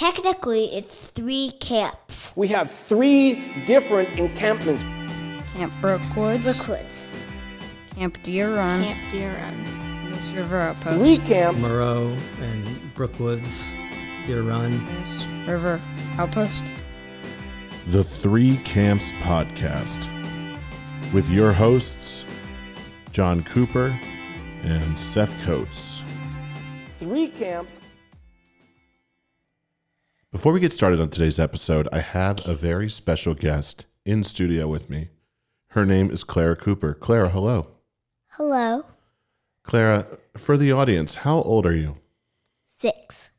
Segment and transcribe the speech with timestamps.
[0.00, 2.32] Technically, it's three camps.
[2.34, 3.34] We have three
[3.66, 4.82] different encampments.
[5.52, 7.04] Camp Brookwoods, Brookwoods,
[7.96, 11.68] Camp Deer Run, Camp Deer Run, Moose River Outpost, Three camps.
[11.68, 13.74] Moreau and Brookwoods,
[14.24, 14.70] Deer Run.
[14.70, 15.78] Moose River
[16.16, 16.72] Outpost.
[17.88, 20.08] The Three Camps Podcast
[21.12, 22.24] with your hosts,
[23.12, 24.00] John Cooper
[24.62, 26.04] and Seth Coates.
[26.88, 27.82] Three camps.
[30.32, 34.68] Before we get started on today's episode, I have a very special guest in studio
[34.68, 35.08] with me.
[35.70, 36.94] Her name is Clara Cooper.
[36.94, 37.66] Clara, hello.
[38.34, 38.86] Hello,
[39.64, 41.98] Clara, for the audience, how old are you?
[42.78, 43.30] six.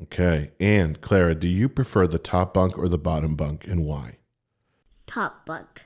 [0.00, 0.52] Okay.
[0.60, 4.18] And Clara, do you prefer the top bunk or the bottom bunk and why?
[5.06, 5.82] Top bunk.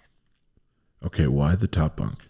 [1.04, 2.28] Okay, why the top bunk?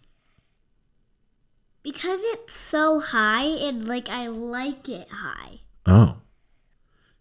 [1.83, 5.60] Because it's so high and like I like it high.
[5.85, 6.19] Oh.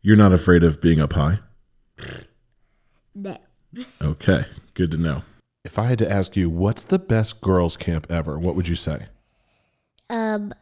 [0.05, 1.39] You're not afraid of being up high?
[3.15, 3.35] No.
[4.03, 5.23] Okay, good to know.
[5.63, 8.37] If I had to ask you, what's the best girls' camp ever?
[8.37, 9.07] What would you say?
[10.07, 10.53] Um,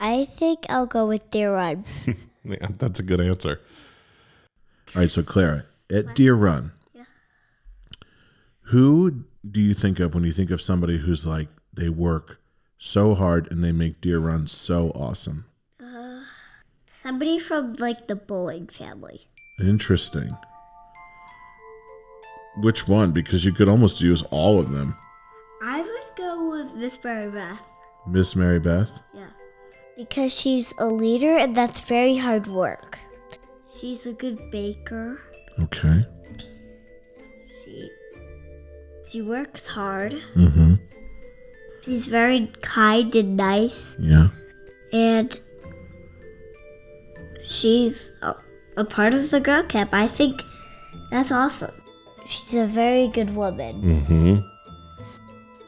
[0.00, 1.84] I think I'll go with Deer Run.
[2.44, 3.60] Yeah, that's a good answer.
[4.94, 7.04] All right, so Clara, at Deer Run, Yeah.
[8.64, 12.38] who do you think of when you think of somebody who's like they work
[12.78, 15.44] so hard and they make Deer Run so awesome?
[17.02, 19.28] Somebody from like the bowling family.
[19.58, 20.36] Interesting.
[22.58, 23.12] Which one?
[23.12, 24.94] Because you could almost use all of them.
[25.62, 27.60] I would go with Miss Mary Beth.
[28.06, 29.00] Miss Mary Beth.
[29.14, 29.30] Yeah.
[29.96, 32.98] Because she's a leader and that's very hard work.
[33.78, 35.20] She's a good baker.
[35.58, 36.04] Okay.
[37.64, 37.90] She
[39.08, 40.12] she works hard.
[40.34, 40.74] Mm-hmm.
[41.82, 43.96] She's very kind and nice.
[43.98, 44.28] Yeah.
[44.92, 45.38] And
[47.50, 48.34] she's a,
[48.76, 49.92] a part of the girl camp.
[49.92, 50.42] I think
[51.10, 51.74] that's awesome.
[52.26, 53.82] She's a very good woman.
[53.82, 54.36] Mm-hmm.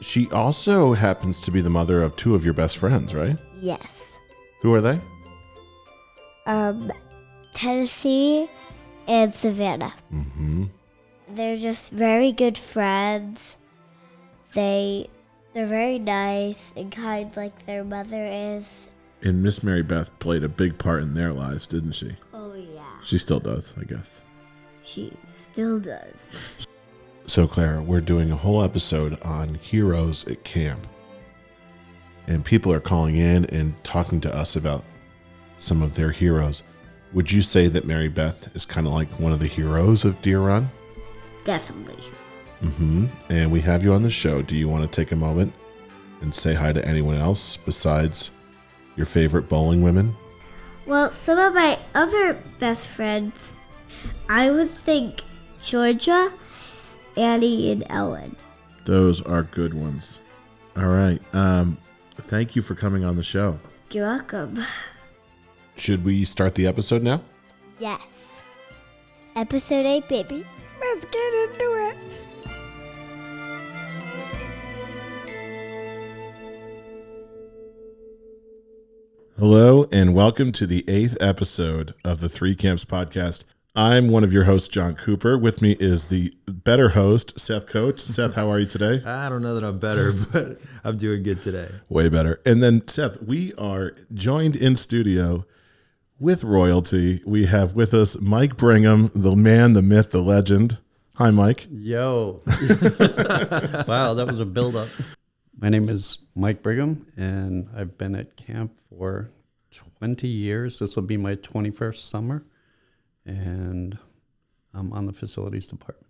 [0.01, 3.37] She also happens to be the mother of two of your best friends, right?
[3.61, 4.17] Yes.
[4.61, 4.99] Who are they?
[6.45, 6.91] Um,
[7.53, 8.49] Tennessee
[9.07, 9.93] and Savannah.
[10.13, 10.65] Mm-hmm.
[11.29, 13.57] They're just very good friends.
[14.53, 15.09] They
[15.53, 18.87] they're very nice and kind like their mother is.
[19.23, 22.15] And Miss Mary Beth played a big part in their lives, didn't she?
[22.33, 22.83] Oh yeah.
[23.01, 24.21] She still does, I guess.
[24.83, 26.67] She still does.
[27.25, 30.85] So, Clara, we're doing a whole episode on heroes at camp.
[32.27, 34.83] And people are calling in and talking to us about
[35.57, 36.63] some of their heroes.
[37.13, 40.21] Would you say that Mary Beth is kind of like one of the heroes of
[40.21, 40.69] Deer Run?
[41.45, 42.03] Definitely.
[42.61, 43.07] Mm-hmm.
[43.29, 44.41] And we have you on the show.
[44.41, 45.53] Do you want to take a moment
[46.21, 48.31] and say hi to anyone else besides
[48.95, 50.15] your favorite bowling women?
[50.85, 53.53] Well, some of my other best friends,
[54.27, 55.21] I would think
[55.61, 56.33] Georgia,
[57.15, 58.35] Annie, and Ellen.
[58.85, 60.19] Those are good ones.
[60.75, 61.21] All right.
[61.33, 61.77] Um,
[62.13, 63.59] thank you for coming on the show.
[63.91, 64.63] You're welcome.
[65.75, 67.21] Should we start the episode now?
[67.79, 68.43] Yes.
[69.35, 70.45] Episode 8, baby.
[70.79, 71.97] Let's get into it.
[79.39, 83.45] Hello, and welcome to the eighth episode of the Three Camps podcast.
[83.75, 85.39] I'm one of your hosts, John Cooper.
[85.39, 88.03] With me is the better host, Seth Coates.
[88.15, 89.01] Seth, how are you today?
[89.03, 91.67] I don't know that I'm better, but I'm doing good today.
[91.89, 92.39] Way better.
[92.45, 95.45] And then, Seth, we are joined in studio
[96.19, 97.23] with royalty.
[97.25, 100.77] We have with us Mike Brigham, the man, the myth, the legend.
[101.15, 101.67] Hi, Mike.
[101.71, 102.41] Yo.
[103.87, 104.89] wow, that was a build-up.
[105.57, 109.29] My name is Mike Brigham, and I've been at camp for
[109.99, 110.79] 20 years.
[110.79, 112.43] This will be my 21st summer,
[113.25, 113.97] and
[114.73, 116.07] I'm on the facilities department.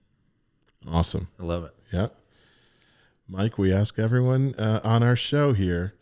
[0.88, 1.28] Awesome.
[1.40, 1.72] I love it.
[1.92, 2.08] Yeah.
[3.28, 5.94] Mike, we ask everyone uh, on our show here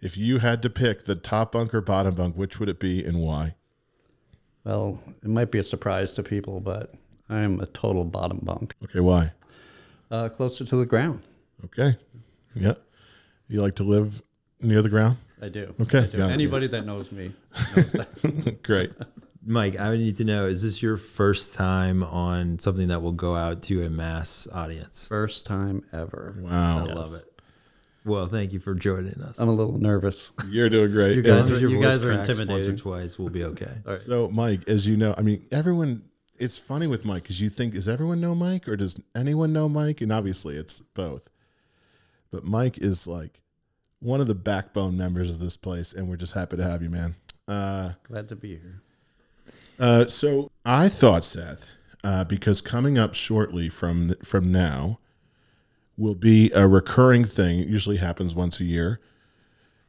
[0.00, 3.04] if you had to pick the top bunk or bottom bunk, which would it be
[3.04, 3.54] and why?
[4.64, 6.92] Well, it might be a surprise to people, but
[7.28, 9.32] I'm a total bottom bunk, Okay, why?
[10.10, 11.22] uh, closer to the ground.
[11.64, 11.96] Okay.
[12.54, 12.74] Yeah.
[13.48, 14.22] You like to live
[14.60, 15.18] near the ground?
[15.40, 15.74] I do.
[15.80, 16.18] Okay, I do.
[16.18, 16.28] yeah.
[16.28, 17.32] Anybody that knows me
[17.76, 18.58] knows that.
[18.62, 18.92] Great.
[19.44, 23.36] Mike, I need to know is this your first time on something that will go
[23.36, 25.06] out to a mass audience?
[25.06, 26.36] First time ever.
[26.40, 26.86] Wow.
[26.88, 27.24] I love it.
[28.04, 29.38] Well, thank you for joining us.
[29.38, 30.32] I'm a little nervous.
[30.48, 31.16] You're doing great.
[31.16, 33.44] You guys As long are- as you guys are cracks Once or twice, we'll be
[33.44, 33.70] okay.
[33.86, 34.00] All right.
[34.00, 36.08] So, Mike, as you know, I mean, everyone,
[36.38, 39.68] it's funny with Mike because you think, does everyone know Mike or does anyone know
[39.68, 40.00] Mike?
[40.00, 41.28] And obviously it's both.
[42.30, 43.40] But Mike is like
[44.00, 46.90] one of the backbone members of this place, and we're just happy to have you,
[46.90, 47.14] man.
[47.48, 48.82] Uh, Glad to be here.
[49.78, 54.98] Uh, so I thought, Seth, uh, because coming up shortly from from now
[55.96, 57.58] will be a recurring thing.
[57.60, 59.00] It usually happens once a year.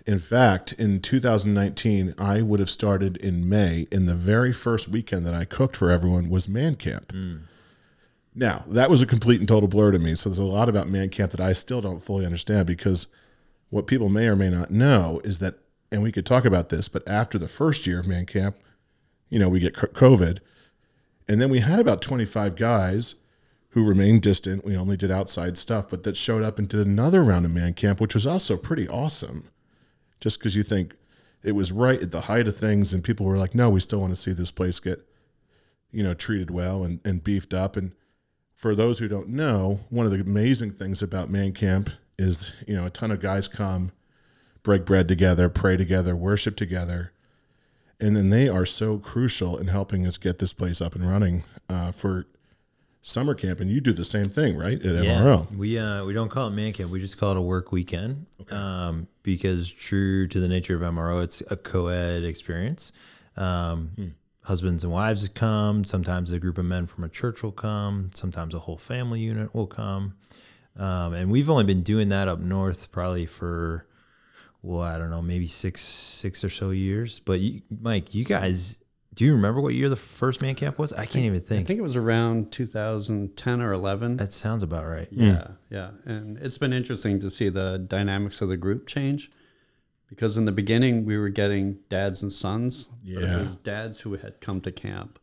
[0.06, 5.26] In fact, in 2019, I would have started in May, and the very first weekend
[5.26, 7.12] that I cooked for everyone was Man Camp.
[8.38, 10.14] Now, that was a complete and total blur to me.
[10.14, 13.08] So there's a lot about Man Camp that I still don't fully understand because
[13.72, 15.56] what people may or may not know is that,
[15.92, 18.56] and we could talk about this, but after the first year of Man Camp,
[19.28, 20.38] you know, we get COVID.
[21.28, 23.16] And then we had about 25 guys
[23.70, 24.64] who remained distant.
[24.64, 27.74] We only did outside stuff, but that showed up and did another round of Man
[27.74, 29.50] Camp, which was also pretty awesome.
[30.22, 30.96] Just because you think
[31.44, 34.00] it was right at the height of things, and people were like, no, we still
[34.00, 35.00] want to see this place get,
[35.92, 37.76] you know, treated well and, and beefed up.
[37.76, 37.94] And
[38.58, 42.76] for those who don't know, one of the amazing things about Man Camp is, you
[42.76, 43.94] know, a ton of guys come,
[44.62, 47.14] break bread together, pray together, worship together
[48.00, 51.44] and then they are so crucial in helping us get this place up and running
[51.70, 52.26] uh, for
[53.02, 53.60] summer camp.
[53.60, 54.74] And you do the same thing, right?
[54.74, 55.56] At MRO.
[55.56, 56.92] We uh we don't call it man camp.
[56.92, 58.28] We just call it a work weekend.
[58.52, 62.92] Um, because true to the nature of MRO, it's a co-ed experience.
[63.36, 64.16] Um,
[64.48, 65.84] husbands and wives come.
[65.84, 68.10] Sometimes a group of men from a church will come.
[68.14, 70.14] Sometimes a whole family unit will come.
[70.78, 73.86] Um, and we've only been doing that up north probably for
[74.62, 77.20] well, I don't know, maybe six six or so years.
[77.20, 78.80] But you, Mike, you guys,
[79.14, 80.94] do you remember what year the first man camp was?
[80.94, 81.46] I can't even think.
[81.46, 81.68] I think.
[81.68, 84.18] think it was around 2010 or 11.
[84.18, 85.10] that sounds about right.
[85.12, 85.92] Yeah, yeah.
[86.06, 89.30] And it's been interesting to see the dynamics of the group change
[90.10, 92.88] because in the beginning we were getting dads and sons.
[93.04, 93.36] But Yeah.
[93.36, 95.20] it was dads who had come to camp.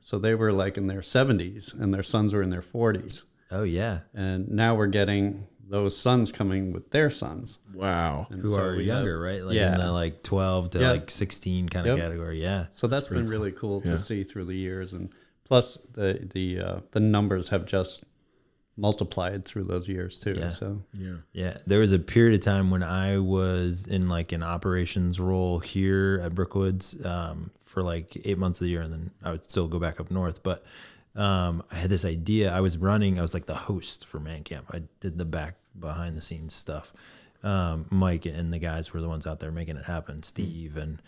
[0.00, 3.22] So they were like in their 70s and their sons were in their 40s.
[3.52, 7.58] Oh yeah, And now we're getting those sons coming with their sons.
[7.72, 8.26] Wow.
[8.30, 9.42] And who so are we have- younger, right?
[9.44, 9.74] Like yeah.
[9.74, 10.90] in the like twelve to Yep.
[10.90, 12.42] like sixteen kind of category.
[12.42, 12.66] Yeah.
[12.70, 13.96] So that's been really cool to Yeah.
[13.98, 15.08] see through the years, and
[15.44, 18.04] plus the the uh, the numbers have just
[18.76, 20.34] multiplied through those years too.
[20.38, 20.50] Yeah.
[20.50, 21.16] So Yeah.
[21.32, 25.58] Yeah, there was a period of time when I was in like an operations role
[25.60, 29.44] here at Brookwoods um, for like eight months of the year, and then I would
[29.44, 30.42] still go back up north.
[30.42, 30.64] But
[31.14, 32.52] um, I had this idea.
[32.52, 33.18] I was running.
[33.18, 34.66] I was like the host for Man Camp.
[34.72, 36.92] I did the back behind the scenes stuff.
[37.42, 40.22] Um, Mike and the guys were the ones out there making it happen.
[40.22, 41.00] Steve and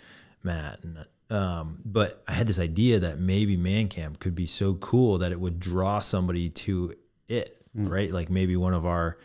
[0.42, 1.06] Matt and.
[1.28, 5.32] Um, but I had this idea that maybe Man Camp could be so cool that
[5.32, 6.94] it would draw somebody to
[7.28, 8.10] it, right?
[8.12, 9.18] Like maybe one of our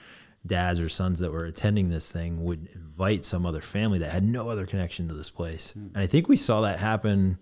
[0.46, 4.24] dads or sons that were attending this thing would invite some other family that had
[4.24, 5.74] no other connection to this place.
[5.76, 7.38] And I think we saw that happen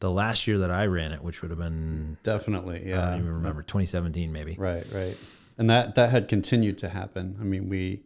[0.00, 3.20] the last year that I ran it, which would have been definitely, I yeah, don't
[3.20, 4.54] even remember 2017 maybe.
[4.58, 5.16] right, right,
[5.58, 7.36] and that that had continued to happen.
[7.40, 8.02] I mean, we,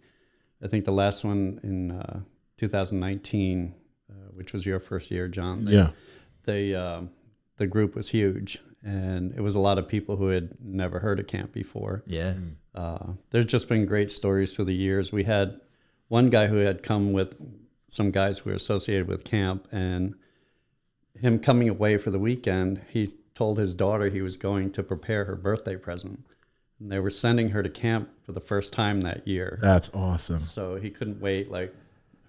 [0.62, 2.20] I think the last one in uh,
[2.58, 3.74] 2019,
[4.10, 5.64] uh, which was your first year, John.
[5.64, 5.90] They, Yeah.
[6.44, 7.10] they um,
[7.56, 11.18] the group was huge, and it was a lot of people who had never heard
[11.18, 12.02] of camp before.
[12.06, 12.34] Yeah.
[12.74, 15.12] Uh, there's just been great stories through the years.
[15.12, 15.60] We had
[16.08, 17.36] one guy who had come with
[17.88, 20.14] some guys who were associated with camp, and
[21.18, 25.24] him coming away for the weekend, he told his daughter he was going to prepare
[25.24, 26.24] her birthday present.
[26.78, 29.58] And they were sending her to camp for the first time that year.
[29.60, 30.38] That's awesome.
[30.38, 31.50] So he couldn't wait.
[31.50, 31.74] Like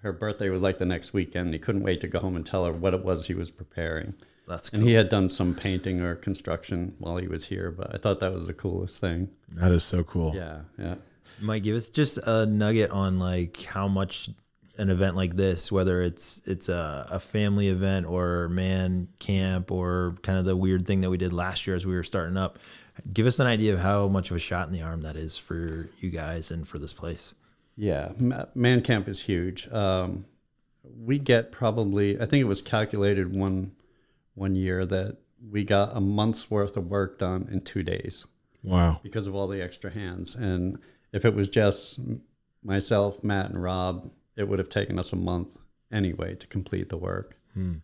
[0.02, 1.54] her birthday was like the next weekend.
[1.54, 4.16] He couldn't wait to go home and tell her what it was he was preparing.
[4.50, 7.98] That's And he had done some painting or construction while he was here, but I
[7.98, 9.30] thought that was the coolest thing.
[9.56, 10.35] That is so cool.
[10.35, 10.95] Yeah, yeah.
[11.40, 14.31] Mike, give us just a nugget on like how much
[14.78, 20.16] an event like this, whether it's it's a, a family event or man camp or
[20.23, 22.57] kind of the weird thing that we did last year as we were starting up.
[23.14, 25.38] Give us an idea of how much of a shot in the arm that is
[25.38, 27.33] for you guys and for this place.
[27.78, 28.12] Yeah,
[28.56, 29.71] Man Camp is huge.
[29.71, 30.26] Um,
[30.83, 33.71] we get probably, I think it was calculated one
[34.36, 35.18] one year that
[35.52, 38.26] we got a month's worth of work done in two days
[38.64, 39.00] Wow.
[39.04, 40.36] because of all the extra hands.
[40.36, 40.80] And
[41.14, 42.00] if it was just
[42.64, 45.57] myself, Matt, and Rob, it would have taken us a month
[45.92, 47.36] anyway to complete the work.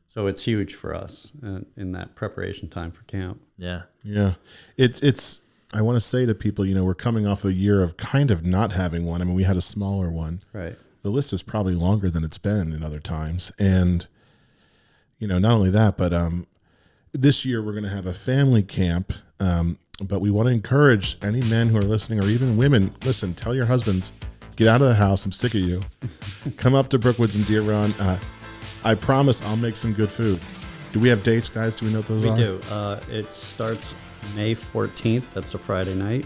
[0.08, 3.42] So it's huge for us uh, in that preparation time for camp.
[3.58, 3.82] Yeah.
[4.04, 4.36] Yeah.
[4.78, 5.42] It's it's
[5.74, 8.32] I want to say to people, you know, we're coming off a year of kind
[8.32, 9.22] of not having one.
[9.22, 10.40] I mean, we had a smaller one.
[10.54, 10.78] Right.
[11.02, 13.52] The list is probably longer than it's been in other times.
[13.60, 14.08] And
[15.25, 16.46] you know, not only that, but um
[17.13, 19.12] this year we're going to have a family camp.
[19.39, 23.34] Um but we want to encourage any men who are listening or even women, listen,
[23.34, 24.13] tell your husbands,
[24.55, 25.25] get out of the house.
[25.25, 25.82] I'm sick of you.
[26.58, 27.91] Come up to Brookwoods and Deer Run.
[27.94, 28.20] Uh,
[28.84, 30.39] I promise I'll make some good food.
[30.91, 31.75] Do we have dates, guys?
[31.75, 32.36] Do we know what those We are?
[32.36, 32.60] do.
[32.70, 33.96] Uh, it starts
[34.36, 35.24] May 14th.
[35.34, 36.25] That's a Friday night.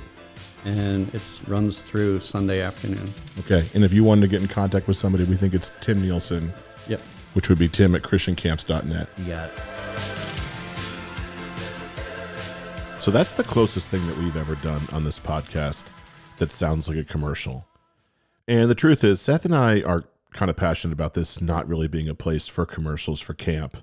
[0.65, 3.07] And it runs through Sunday afternoon.
[3.39, 3.65] Okay.
[3.75, 6.51] And if you wanted to get in contact with somebody, we think it's Tim Nielsen,
[6.89, 7.01] Yep.
[7.33, 9.09] Which would be tim at christiancamps.net.
[9.17, 9.59] You got it.
[12.99, 15.85] So that's the closest thing that we've ever done on this podcast
[16.37, 17.65] that sounds like a commercial.
[18.47, 21.87] And the truth is, Seth and I are kind of passionate about this not really
[21.87, 23.77] being a place for commercials for camp.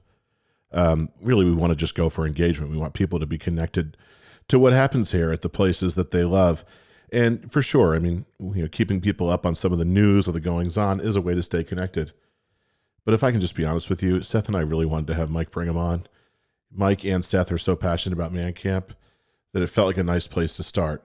[0.72, 2.72] Um, really, we want to just go for engagement.
[2.72, 3.96] We want people to be connected
[4.48, 6.64] to what happens here at the places that they love.
[7.12, 10.28] And for sure, I mean, you know, keeping people up on some of the news
[10.28, 12.12] or the goings on is a way to stay connected.
[13.06, 15.14] But if I can just be honest with you, Seth and I really wanted to
[15.14, 16.06] have Mike bring him on.
[16.72, 18.92] Mike and Seth are so passionate about Man Camp
[19.52, 21.04] that it felt like a nice place to start.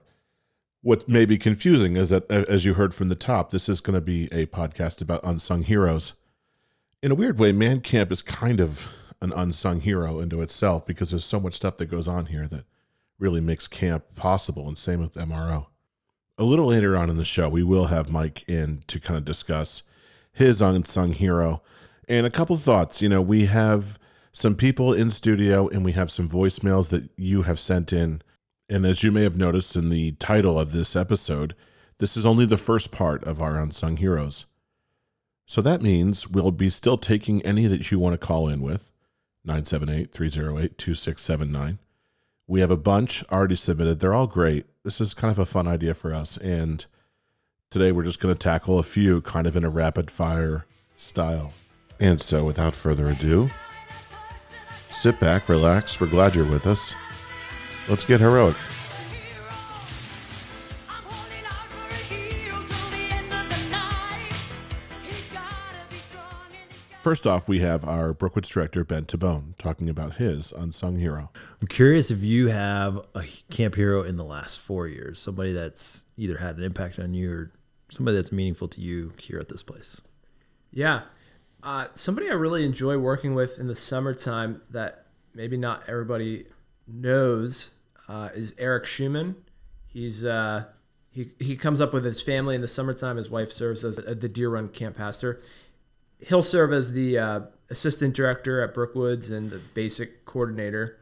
[0.82, 3.94] What may be confusing is that, as you heard from the top, this is going
[3.94, 6.14] to be a podcast about unsung heroes.
[7.04, 8.88] In a weird way, Man Camp is kind of
[9.20, 12.64] an unsung hero into itself because there's so much stuff that goes on here that
[13.20, 15.66] really makes camp possible, and same with MRO.
[16.36, 19.24] A little later on in the show, we will have Mike in to kind of
[19.24, 19.84] discuss
[20.32, 21.62] his unsung hero
[22.12, 23.00] and a couple thoughts.
[23.00, 23.98] You know, we have
[24.32, 28.20] some people in studio and we have some voicemails that you have sent in.
[28.68, 31.54] And as you may have noticed in the title of this episode,
[31.98, 34.44] this is only the first part of our unsung heroes.
[35.46, 38.90] So that means we'll be still taking any that you want to call in with
[39.46, 41.78] 978 308 2679.
[42.46, 44.00] We have a bunch already submitted.
[44.00, 44.66] They're all great.
[44.84, 46.36] This is kind of a fun idea for us.
[46.36, 46.84] And
[47.70, 51.54] today we're just going to tackle a few kind of in a rapid fire style.
[52.02, 53.48] And so without further ado,
[54.90, 56.00] sit back, relax.
[56.00, 56.96] We're glad you're with us.
[57.88, 58.56] Let's get heroic.
[67.00, 71.30] First off, we have our Brookwoods director, Ben Tabone, talking about his unsung hero.
[71.60, 76.04] I'm curious if you have a camp hero in the last four years, somebody that's
[76.16, 77.52] either had an impact on you or
[77.90, 80.00] somebody that's meaningful to you here at this place.
[80.72, 81.02] Yeah.
[81.62, 86.46] Uh, somebody I really enjoy working with in the summertime that maybe not everybody
[86.88, 87.72] knows
[88.08, 89.36] uh, is Eric Schumann.
[89.86, 90.64] He's uh,
[91.10, 93.16] he, he comes up with his family in the summertime.
[93.16, 95.40] His wife serves as the Deer Run camp pastor.
[96.18, 97.40] He'll serve as the uh,
[97.70, 100.98] assistant director at Brookwoods and the basic coordinator.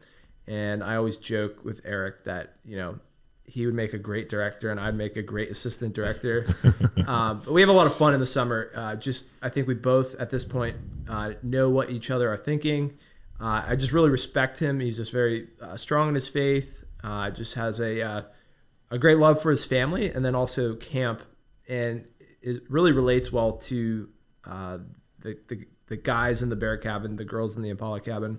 [0.46, 2.98] And I always joke with Eric that you know
[3.50, 6.46] he would make a great director and I'd make a great assistant director.
[7.06, 8.70] um, but we have a lot of fun in the summer.
[8.76, 10.76] Uh, just I think we both at this point
[11.08, 12.92] uh, know what each other are thinking.
[13.40, 14.78] Uh, I just really respect him.
[14.78, 16.84] He's just very uh, strong in his faith.
[17.02, 18.22] Uh, just has a uh,
[18.90, 21.24] a great love for his family and then also camp,
[21.68, 22.04] and
[22.40, 24.08] it really relates well to
[24.44, 28.38] the, the the guys in the bear cabin, the girls in the Impala cabin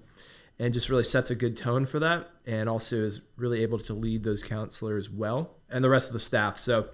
[0.62, 3.94] and just really sets a good tone for that and also is really able to
[3.94, 6.88] lead those counselors well and the rest of the staff so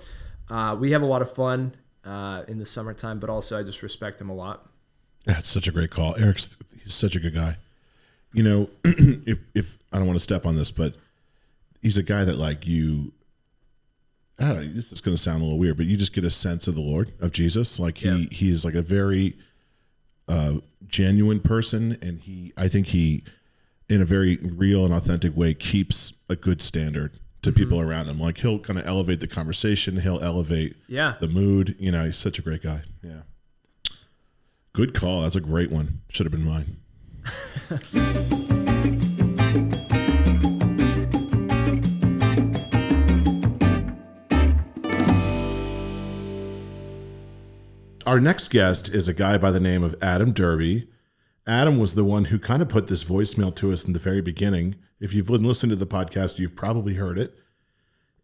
[0.49, 1.73] uh, we have a lot of fun
[2.05, 4.67] uh, in the summertime but also i just respect him a lot
[5.25, 7.57] that's such a great call eric's he's such a good guy
[8.33, 10.95] you know if if i don't want to step on this but
[11.81, 13.11] he's a guy that like you
[14.39, 16.23] I don't know, this is going to sound a little weird, but you just get
[16.23, 17.79] a sense of the Lord of Jesus.
[17.79, 18.27] Like he, Yeah.
[18.29, 19.35] he is like a very
[20.27, 20.57] uh,
[20.87, 23.23] genuine person, and he, I think he,
[23.89, 27.57] in a very real and authentic way, keeps a good standard to mm-hmm.
[27.57, 28.19] people around him.
[28.19, 31.75] Like he'll kind of elevate the conversation, he'll elevate yeah the mood.
[31.79, 32.81] You know, he's such a great guy.
[33.01, 33.21] Yeah.
[34.73, 35.21] Good call.
[35.21, 36.01] That's a great one.
[36.09, 36.77] Should have been mine.
[48.07, 50.87] Our next guest is a guy by the name of Adam Derby.
[51.47, 54.21] Adam was the one who kind of put this voicemail to us in the very
[54.21, 54.75] beginning.
[54.99, 57.39] If you've been listening to the podcast, you've probably heard it.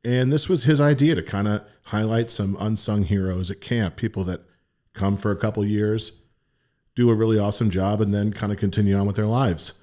[0.03, 4.25] And this was his idea to kind of highlight some unsung heroes at camp, people
[4.25, 4.41] that
[4.91, 6.21] come for a couple years,
[6.95, 9.73] do a really awesome job, and then kind of continue on with their lives.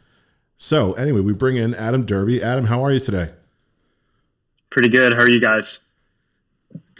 [0.59, 2.43] So, anyway, we bring in Adam Derby.
[2.43, 3.31] Adam, how are you today?
[4.69, 5.15] Pretty good.
[5.15, 5.81] How are you guys?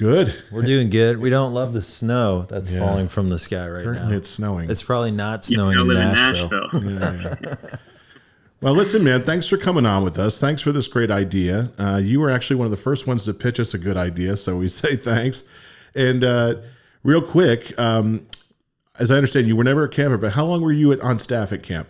[0.01, 0.35] Good.
[0.51, 1.21] We're doing good.
[1.21, 2.81] We don't love the snow that's Yeah.
[2.81, 4.17] falling from the sky right Currently, now.
[4.17, 4.71] it's snowing.
[4.71, 6.69] It's probably not snowing know, in live in Nashville.
[6.73, 7.57] Nashville.
[8.63, 10.39] Well, listen, man, thanks for coming on with us.
[10.39, 11.71] Thanks for this great idea.
[11.79, 14.37] Uh, you were actually one of the first ones to pitch us a good idea,
[14.37, 15.45] so we say thanks.
[15.95, 16.57] And uh,
[17.03, 18.27] real quick, um,
[18.99, 21.19] as I understand, you were never a camper, but how long were you at, on
[21.19, 21.89] staff at camp?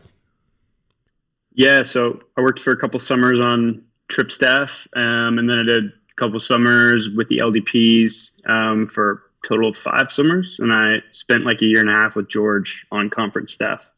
[1.54, 5.62] yeah, so I worked for a couple summers on trip staff, um, and then I
[5.64, 5.88] did a
[6.20, 11.44] couple summers with the LDPs um, for a total of five summers, and I spent
[11.44, 13.90] like a year and a half with George on conference staff.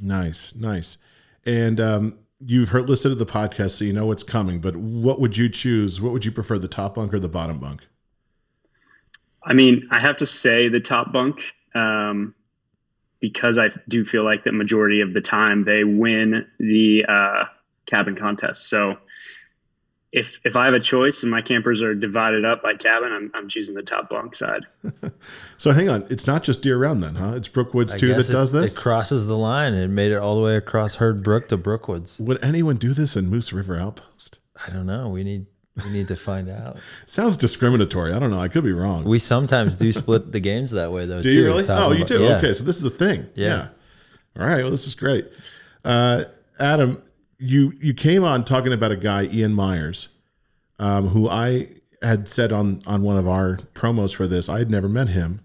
[0.00, 0.98] Nice, nice.
[1.46, 4.60] And um, you've heard listened to the podcast, so you know what's coming.
[4.60, 6.00] But what would you choose?
[6.00, 7.86] What would you prefer, the top bunk or the bottom bunk?
[9.44, 12.34] I mean, I have to say the top bunk um,
[13.20, 17.44] because I do feel like the majority of the time they win the uh,
[17.86, 18.68] cabin contest.
[18.68, 18.96] So
[20.14, 23.32] if if I have a choice and my campers are divided up by cabin, I'm
[23.34, 24.64] I'm choosing the top bunk side.
[25.56, 27.36] So hang on, it's not just deer run then, huh?
[27.36, 28.76] It's Brookwoods I too that guess does it, this.
[28.76, 31.56] It crosses the line and it made it all the way across Herd Brook to
[31.56, 32.18] Brookwoods.
[32.18, 34.40] Would anyone do this in Moose River Outpost?
[34.66, 35.08] I don't know.
[35.08, 35.46] We need
[35.82, 36.76] we need to find out.
[37.06, 38.12] Sounds discriminatory.
[38.12, 38.40] I don't know.
[38.40, 39.04] I could be wrong.
[39.04, 41.22] We sometimes do split the games that way though.
[41.22, 41.64] do too, you really?
[41.66, 42.22] Oh, you do.
[42.22, 42.36] yeah.
[42.36, 43.26] Okay, so this is a thing.
[43.34, 43.68] Yeah.
[44.38, 44.62] All right.
[44.62, 45.30] Well, this is great.
[45.82, 46.24] Uh,
[46.58, 47.02] Adam,
[47.38, 50.08] you you came on talking about a guy, Ian Myers,
[50.78, 51.68] um, who I
[52.02, 54.48] had said on on one of our promos for this.
[54.48, 55.40] I had never met him,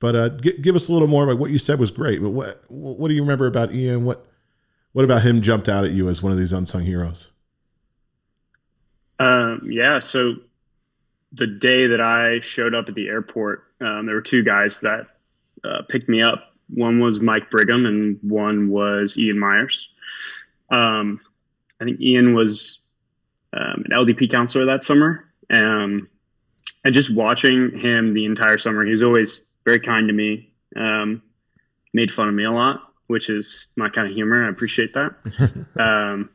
[0.00, 2.20] but uh, gi- give us a little more about what you said was great.
[2.20, 4.04] But what what do you remember about Ian?
[4.04, 4.26] What
[4.92, 7.28] what about him jumped out at you as one of these unsung heroes?
[9.18, 10.00] Um, yeah.
[10.00, 10.34] So
[11.32, 15.06] the day that I showed up at the airport, um, there were two guys that
[15.64, 16.54] uh, picked me up.
[16.68, 19.91] One was Mike Brigham, and one was Ian Myers.
[20.72, 21.20] Um,
[21.80, 22.88] I think Ian was
[23.52, 26.08] um, an LDP counselor that summer, um,
[26.84, 30.52] and just watching him the entire summer, he was always very kind to me.
[30.74, 31.22] Um,
[31.94, 34.46] made fun of me a lot, which is my kind of humor.
[34.46, 35.14] I appreciate that.
[35.80, 36.30] um,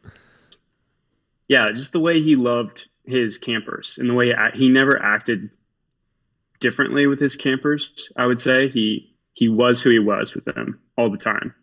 [1.48, 5.50] yeah, just the way he loved his campers and the way he- he never acted
[6.60, 8.12] differently with his campers.
[8.17, 11.53] I would say he he was who he was with them all the time,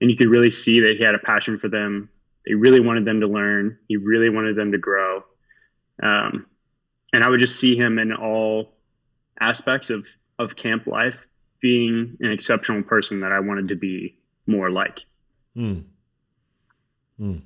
[0.00, 2.08] and you could really see that he had a passion for them.
[2.44, 3.78] He really wanted them to learn.
[3.88, 5.24] He really wanted them to grow,
[6.02, 6.46] um,
[7.12, 8.72] and I would just see him in all
[9.40, 10.06] aspects of
[10.38, 11.26] of camp life
[11.60, 15.04] being an exceptional person that I wanted to be more like.
[15.54, 15.80] Hmm.
[17.18, 17.36] Hmm.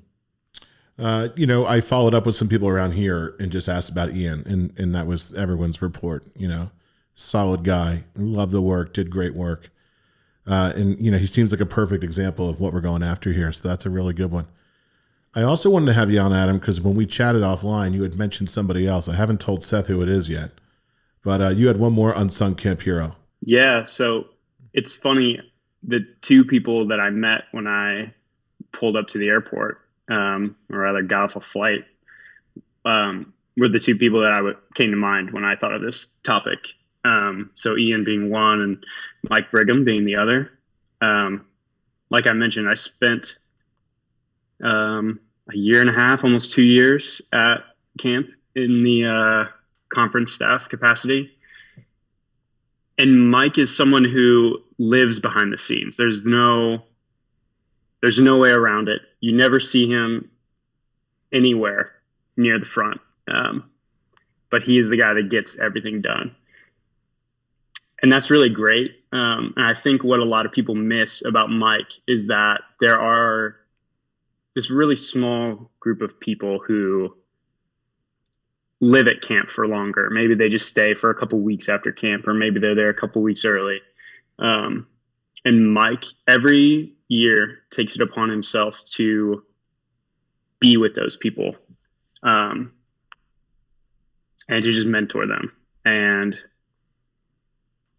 [0.98, 4.14] Uh, you know, I followed up with some people around here and just asked about
[4.14, 6.26] Ian, and and that was everyone's report.
[6.34, 6.70] You know,
[7.14, 9.70] solid guy, loved the work, did great work,
[10.46, 13.32] uh, and you know he seems like a perfect example of what we're going after
[13.32, 13.52] here.
[13.52, 14.46] So that's a really good one.
[15.36, 18.14] I also wanted to have you on, Adam, because when we chatted offline, you had
[18.14, 19.06] mentioned somebody else.
[19.06, 20.50] I haven't told Seth who it is yet,
[21.22, 23.14] but uh, you had one more unsung camp hero.
[23.42, 24.28] Yeah, so
[24.72, 25.38] it's funny.
[25.82, 28.14] The two people that I met when I
[28.72, 31.84] pulled up to the airport, um, or rather got off a flight,
[32.86, 34.40] um, were the two people that I
[34.74, 36.60] came to mind when I thought of this topic.
[37.04, 38.86] Um, so Ian being one and
[39.28, 40.50] Mike Brigham being the other.
[41.02, 41.44] Um,
[42.08, 43.36] like I mentioned, I spent
[44.64, 45.20] um,
[45.52, 47.58] a year and a half, almost two years at
[47.98, 49.50] camp in the uh,
[49.90, 51.36] conference staff capacity
[52.98, 55.96] and Mike is someone who lives behind the scenes.
[55.96, 56.72] There's no
[58.02, 59.00] there's no way around it.
[59.20, 60.30] You never see him
[61.32, 61.92] anywhere
[62.36, 63.00] near the front.
[63.26, 63.70] Um,
[64.50, 66.34] but he is the guy that gets everything done.
[68.02, 69.02] And that's really great.
[69.12, 73.00] Um, and I think what a lot of people miss about Mike is that there
[73.00, 73.56] are
[74.56, 77.14] this really small group of people who
[78.80, 80.08] live at camp for longer.
[80.10, 82.94] Maybe they just stay for a couple weeks after camp, or maybe they're there a
[82.94, 83.80] couple weeks early.
[84.38, 84.86] Um,
[85.44, 89.44] and Mike, every year, takes it upon himself to
[90.58, 91.54] be with those people
[92.22, 92.72] um,
[94.48, 95.52] and to just mentor them.
[95.84, 96.38] And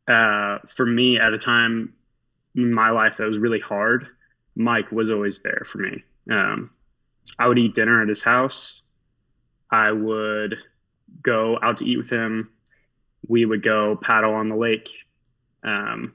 [0.08, 1.94] uh, for me, at a time
[2.56, 4.08] in my life that was really hard,
[4.56, 6.04] Mike was always there for me.
[6.30, 6.72] Um,
[7.40, 8.84] I would eat dinner at his house.
[9.72, 10.58] I would
[11.22, 12.50] go out to eat with him.
[13.28, 14.90] We would go paddle on the lake.
[15.64, 16.14] Um,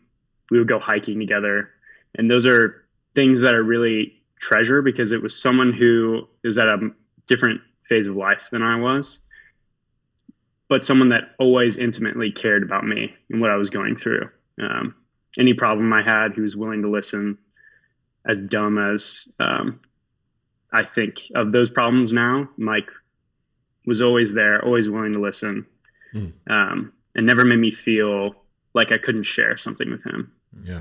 [0.51, 1.71] we would go hiking together.
[2.15, 6.69] And those are things that I really treasure because it was someone who is at
[6.69, 6.91] a
[7.27, 9.21] different phase of life than I was,
[10.69, 14.29] but someone that always intimately cared about me and what I was going through.
[14.61, 14.95] Um,
[15.39, 17.39] any problem I had, he was willing to listen.
[18.29, 19.81] As dumb as um,
[20.73, 22.89] I think of those problems now, Mike
[23.87, 25.67] was always there, always willing to listen,
[26.13, 26.27] Hmm.
[26.49, 28.35] um, and never made me feel
[28.75, 30.33] like I couldn't share something with him.
[30.65, 30.81] Yeah.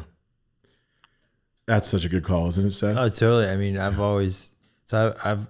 [1.66, 2.98] That's such a good call, isn't it, Seth?
[2.98, 3.48] Oh, totally.
[3.48, 4.50] I mean, I've always
[4.86, 5.48] so I've, I've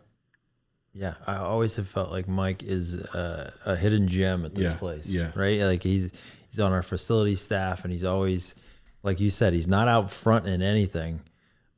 [0.94, 4.78] yeah, I always have felt like Mike is a, a hidden gem at this Yeah,
[4.78, 5.10] place.
[5.10, 5.32] yeah.
[5.36, 5.62] Right.
[5.62, 6.12] Like he's
[6.50, 8.56] he's on our facility staff, and he's always
[9.04, 11.22] like you said, he's not out front in anything.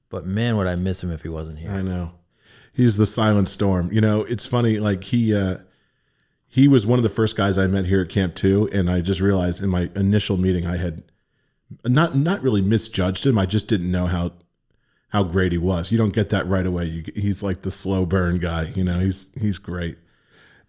[0.10, 1.72] But man, would I miss him if he wasn't here.
[1.72, 2.14] I know.
[2.74, 3.92] He's the silent storm.
[3.92, 5.58] You know, it's funny, like he uh
[6.48, 9.02] he was one of the first guys I met here at Camp 2 and I
[9.02, 11.04] just realized in my initial meeting I had
[11.86, 13.38] not not really misjudged him.
[13.38, 14.34] I just didn't know how
[15.10, 15.92] how great he was.
[15.92, 16.86] You don't get that right away.
[16.86, 19.00] You, he's like the slow burn guy, you know.
[19.00, 19.98] He's he's great.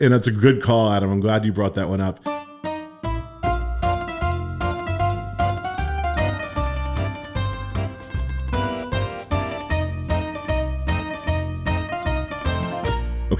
[0.00, 1.10] And that's a good call, Adam.
[1.10, 2.20] I'm glad you brought that one up.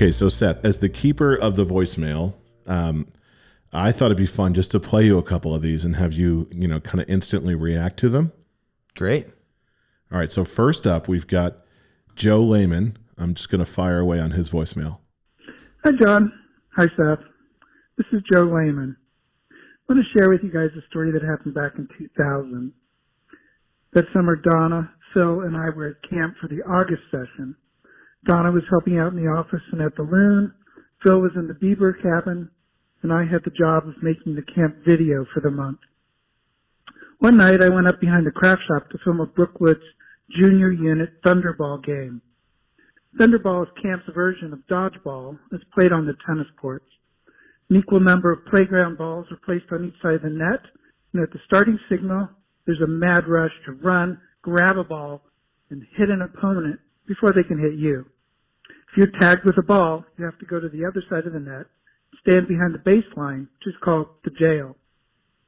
[0.05, 2.35] Okay, Okay, so Seth, as the keeper of the voicemail,
[2.67, 3.07] um,
[3.73, 6.13] I thought it'd be fun just to play you a couple of these and have
[6.13, 8.31] you, you know, kind of instantly react to them.
[8.95, 9.29] Great.
[10.13, 11.57] All right, so first up, we've got
[12.17, 12.99] Joe Lehman.
[13.17, 14.99] I'm just going to fire away on his voicemail.
[15.87, 16.31] Hi, John.
[16.77, 17.25] Hi, Seth.
[17.97, 18.99] This is Joe Lehman.
[19.51, 22.75] I want to share with you guys a story that happened back in 2000.
[23.95, 27.57] That summer, Donna, Phil, and I were at camp for the August session.
[28.27, 30.53] Donna was helping out in the office and at the loon.
[31.03, 32.51] Phil was in the Bieber cabin,
[33.03, 35.79] and I had the job of making the camp video for the month.
[37.19, 39.85] One night, I went up behind the craft shop to film a Brookwood's
[40.31, 42.23] junior unit Thunderball game.
[43.19, 45.39] Thunderball is camp's version of dodgeball.
[45.53, 46.89] It's played on the tennis courts.
[47.71, 50.61] An equal number of playground balls are placed on each side of the net,
[51.13, 52.29] and at the starting signal,
[52.67, 55.23] there's a mad rush to run, grab a ball,
[55.71, 58.07] and hit an opponent before they can hit you.
[58.95, 61.33] If you're tagged with a ball, you have to go to the other side of
[61.33, 61.67] the net,
[62.21, 64.77] stand behind the baseline, which is called the jail.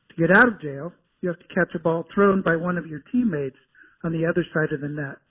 [0.08, 2.88] To get out of jail, you have to catch a ball thrown by one of
[2.88, 3.54] your teammates
[4.02, 5.22] on the other side of the net.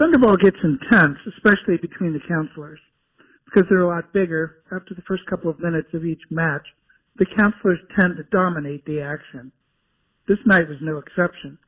[0.00, 2.80] Thunderball gets intense, especially between the counselors.
[3.44, 6.66] Because they're a lot bigger, after the first couple of minutes of each match,
[7.16, 9.52] the counselors tend to dominate the action.
[10.26, 11.58] This night was no exception.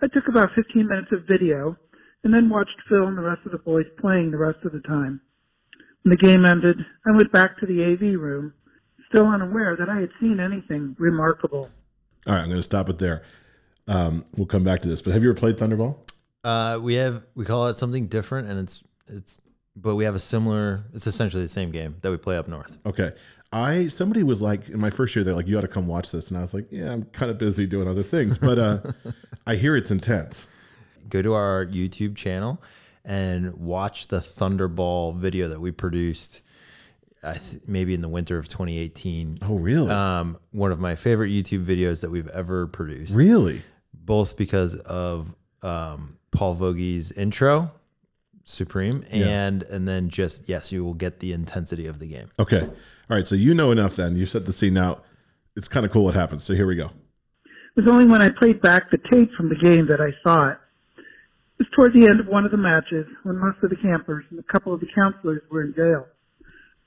[0.00, 1.76] I took about 15 minutes of video
[2.24, 4.80] and then watched Phil and the rest of the boys playing the rest of the
[4.80, 5.20] time.
[6.02, 8.54] When the game ended, I went back to the AV room,
[9.08, 11.68] still unaware that I had seen anything remarkable.
[12.26, 13.22] All right, I'm going to stop it there.
[13.88, 15.96] Um, we'll come back to this, but have you ever played Thunderball?
[16.44, 19.42] Uh, we have we call it something different, and it's it's
[19.76, 20.84] but we have a similar.
[20.94, 22.78] It's essentially the same game that we play up north.
[22.86, 23.12] Okay.
[23.52, 26.12] I somebody was like in my first year they're like you ought to come watch
[26.12, 28.78] this and I was like yeah I'm kind of busy doing other things but uh
[29.46, 30.46] I hear it's intense.
[31.10, 32.62] Go to our YouTube channel
[33.04, 36.42] and watch the Thunderball video that we produced.
[37.22, 39.40] I th- maybe in the winter of 2018.
[39.42, 39.90] Oh really?
[39.90, 43.14] Um, one of my favorite YouTube videos that we've ever produced.
[43.14, 43.62] really?
[43.92, 47.70] Both because of um, Paul Vogie's intro,
[48.44, 49.26] Supreme, Yeah.
[49.46, 52.30] and and then just yes, you will get the intensity of the game.
[52.38, 52.62] Okay.
[52.62, 54.16] All right, so you know enough then.
[54.16, 55.02] You set the scene now.
[55.56, 56.44] It's kind of cool what happens.
[56.44, 56.86] So here we go.
[57.76, 60.50] It was only when I played back the tape from the game that I saw
[60.50, 60.58] it.
[61.60, 64.40] Was toward the end of one of the matches when most of the campers and
[64.40, 66.06] a couple of the counselors were in jail.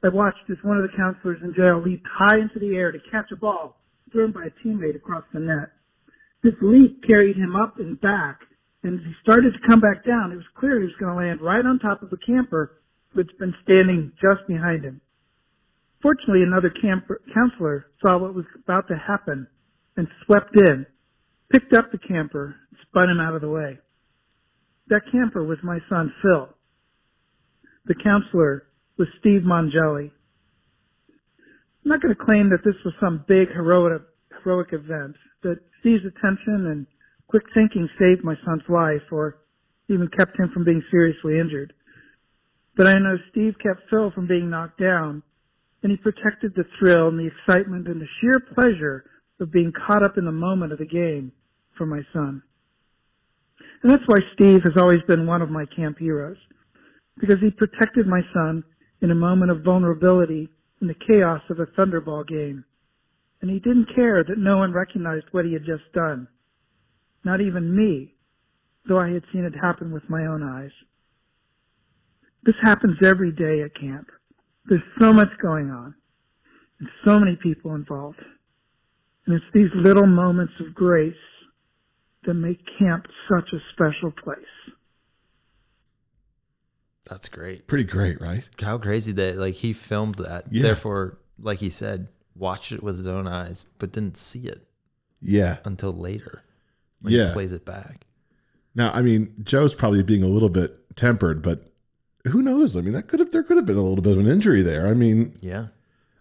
[0.03, 2.97] I watched as one of the counselors in jail leaped high into the air to
[3.11, 3.77] catch a ball
[4.11, 5.69] thrown by a teammate across the net.
[6.41, 8.39] This leap carried him up and back,
[8.81, 11.21] and as he started to come back down, it was clear he was going to
[11.21, 12.81] land right on top of a camper
[13.13, 15.01] who had been standing just behind him.
[16.01, 19.45] Fortunately, another camper, counselor saw what was about to happen
[19.97, 20.87] and swept in,
[21.51, 23.77] picked up the camper, and spun him out of the way.
[24.87, 26.49] That camper was my son Phil.
[27.85, 28.67] The counselor
[28.97, 30.11] was Steve Mongelli.
[31.83, 34.03] I'm not going to claim that this was some big heroic,
[34.43, 36.87] heroic event, that Steve's attention and
[37.27, 39.39] quick thinking saved my son's life or
[39.89, 41.73] even kept him from being seriously injured.
[42.77, 45.23] But I know Steve kept Phil from being knocked down
[45.81, 49.03] and he protected the thrill and the excitement and the sheer pleasure
[49.39, 51.31] of being caught up in the moment of the game
[51.77, 52.41] for my son.
[53.83, 56.37] And that's why Steve has always been one of my camp heroes,
[57.19, 58.63] because he protected my son
[59.01, 60.49] in a moment of vulnerability
[60.81, 62.63] in the chaos of a Thunderball game.
[63.41, 66.29] And he didn't care that no one recognized what he had just done.
[67.25, 68.15] Not even me,
[68.87, 70.71] though I had seen it happen with my own eyes.
[72.43, 74.07] This happens every day at camp.
[74.65, 75.93] There's so much going on
[76.79, 78.19] and so many people involved.
[79.25, 81.13] And it's these little moments of grace
[82.25, 84.39] that make camp such a special place.
[87.09, 87.67] That's great.
[87.67, 88.47] Pretty great, right?
[88.61, 90.45] How crazy that like he filmed that.
[90.49, 90.63] Yeah.
[90.63, 94.65] Therefore, like he said, watched it with his own eyes, but didn't see it
[95.21, 95.57] Yeah.
[95.65, 96.43] until later
[97.01, 97.27] when Yeah.
[97.27, 98.05] he plays it back.
[98.73, 101.71] Now, I mean, Joe's probably being a little bit tempered, but
[102.25, 102.75] who knows?
[102.77, 104.61] I mean, that could have there could have been a little bit of an injury
[104.61, 104.87] there.
[104.87, 105.67] I mean, Yeah.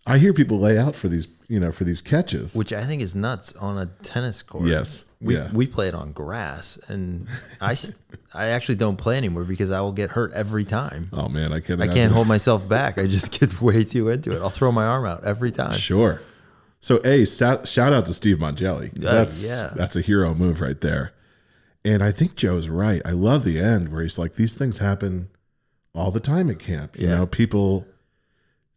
[0.07, 2.55] I hear people lay out for these, you know, for these catches.
[2.57, 4.67] Which I think is nuts on a tennis court.
[4.67, 5.05] Yes.
[5.21, 5.51] We, Yeah.
[5.53, 7.29] we play it on grass, and
[7.61, 7.77] I
[8.35, 11.09] I actually don't play anymore because I will get hurt every time.
[11.13, 11.81] oh man, I can't.
[11.81, 12.99] I can't hold myself back.
[12.99, 14.41] I just get way too into it.
[14.43, 15.75] I'll throw my arm out every time.
[15.75, 16.21] Sure.
[16.81, 18.91] So, a shout, shout out to Steve Mongelli.
[18.99, 19.73] Yeah, That's yeah.
[19.77, 21.13] that's a hero move right there.
[21.85, 23.01] And I think Joe's right.
[23.05, 25.29] I love the end where he's like, these things happen
[25.95, 26.99] all the time at camp.
[26.99, 27.19] You Yeah.
[27.19, 27.87] know, people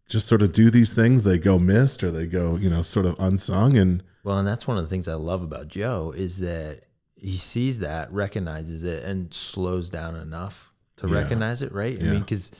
[0.07, 1.23] just sort of do these things.
[1.23, 3.77] They go missed or they go, you know, sort of unsung.
[3.77, 6.81] And Well, and that's one of the things I love about Joe is that
[7.15, 11.15] he sees that, recognizes it, and slows down enough to Yeah.
[11.15, 11.71] recognize it.
[11.71, 11.99] Right?
[11.99, 12.11] I Yeah.
[12.11, 12.51] mean, because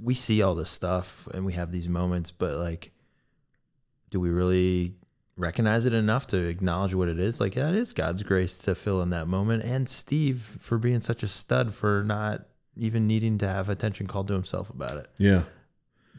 [0.00, 2.92] we see all this stuff and we have these moments, but like,
[4.10, 4.94] do we really
[5.36, 7.40] recognize it enough to acknowledge what it is?
[7.40, 11.22] Like, that is God's grace to fill in that moment, and Steve for being such
[11.22, 12.46] a stud for not
[12.76, 15.08] even needing to have attention called to himself about it.
[15.18, 15.44] Yeah,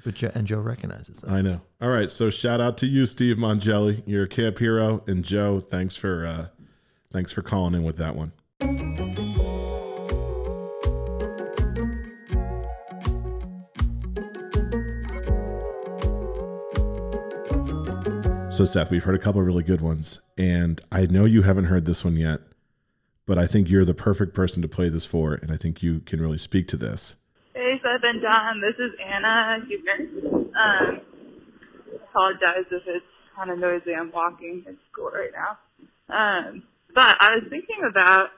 [0.04, 1.30] But Joe, and Joe recognizes that.
[1.30, 1.62] I know.
[1.82, 4.02] All right, so shout out to you, Steve Mongelli.
[4.06, 6.48] You're a camp hero, and Joe, thanks for uh,
[7.12, 8.32] thanks for calling in with that one.
[18.60, 21.66] So, Seth, we've heard a couple of really good ones, and I know you haven't
[21.66, 22.42] heard this one yet,
[23.26, 26.02] but I think you're the perfect person to play this for, and I think you
[26.02, 27.16] can really speak to this.
[28.00, 28.62] Hey, Seth and John.
[28.62, 30.36] This is Anna Huebner.
[30.56, 31.02] Um,
[32.10, 33.94] apologize if it's kind of noisy.
[33.98, 35.58] I'm walking in school right now.
[36.10, 38.30] Um, but I was thinking about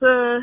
[0.00, 0.40] the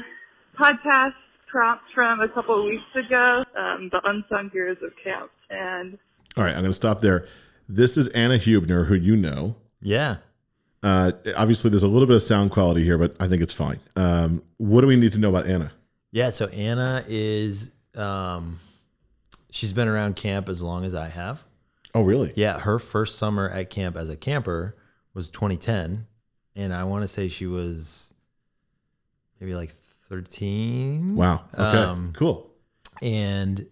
[0.59, 1.13] podcast
[1.49, 5.97] prompt from a couple of weeks ago, um, the unsung heroes of camp, and
[6.37, 7.27] All right, I'm going to stop there.
[7.67, 9.55] This is Anna Hubner, who you know.
[9.81, 10.17] Yeah.
[10.83, 13.79] Uh, obviously, there's a little bit of sound quality here, but I think it's fine.
[13.95, 15.71] Um, what do we need to know about Anna?
[16.11, 18.59] Yeah, so Anna is um
[19.49, 21.43] she's been around camp as long as I have.
[21.93, 22.31] Oh, really?
[22.35, 24.77] Yeah, her first summer at camp as a camper
[25.13, 26.07] was 2010,
[26.55, 28.13] and I want to say she was
[29.39, 31.15] maybe like 13.
[31.15, 31.43] Wow.
[31.53, 31.61] Okay.
[31.63, 32.49] Um, cool.
[33.01, 33.67] and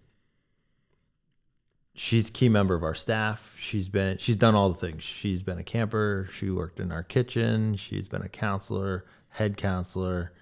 [1.93, 3.55] she's a key member of our staff.
[3.57, 5.03] She's been she's done all the things.
[5.03, 6.27] She's been a camper.
[6.31, 7.75] She worked in our kitchen.
[7.75, 10.33] She's been a counselor, head counselor.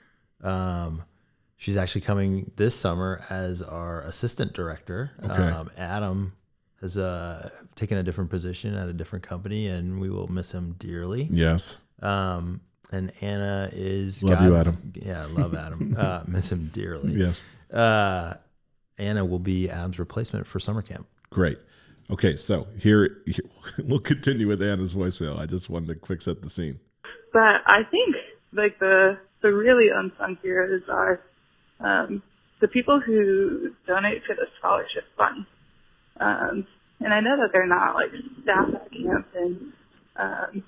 [0.41, 1.03] Um,
[1.57, 5.11] she's actually coming this summer as our assistant director.
[5.23, 5.43] Okay.
[5.43, 6.33] Um, Adam
[6.79, 10.75] has uh, taken a different position at a different company, and we will miss him
[10.77, 11.27] dearly.
[11.31, 11.79] Yes.
[12.01, 14.93] Um, and Anna is Love you, Adam.
[14.95, 15.95] Yeah, love Adam.
[15.99, 17.13] uh, miss him dearly.
[17.13, 17.41] Yes.
[17.73, 18.35] Uh,
[18.97, 21.07] Anna will be Adam's replacement for summer camp.
[21.29, 21.57] Great.
[22.09, 23.43] Okay, so here, here
[23.83, 25.37] we'll continue with Anna's voicemail.
[25.37, 26.79] I just wanted to quick set the scene.
[27.33, 28.15] but I think
[28.53, 31.21] like the the really unsung heroes are
[31.79, 32.23] um,
[32.61, 35.45] the people who donate to the scholarship fund.
[36.19, 36.67] Um,
[36.99, 38.11] and I know that they're not like
[38.43, 39.73] staff at camp, and
[40.17, 40.63] um,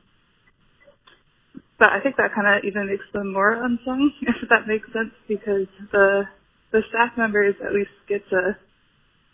[1.79, 5.13] but I think that kind of even makes them more unsung, if that makes sense,
[5.27, 6.23] because the
[6.71, 8.57] the staff members at least get to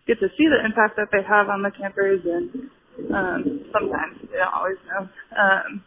[0.08, 2.70] get to see the impact that they have on the campers, and
[3.14, 5.10] um, sometimes they don't always know.
[5.38, 5.84] Um,